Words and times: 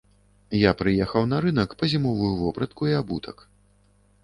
Я 0.59 0.71
прыехаў 0.79 1.27
на 1.33 1.37
рынак 1.45 1.77
па 1.83 1.91
зімовую 1.93 2.33
вопратку 2.41 2.91
і 2.95 2.99
абутак. 3.03 3.37